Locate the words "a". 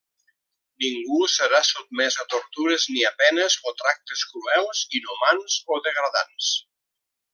2.23-2.25, 3.09-3.11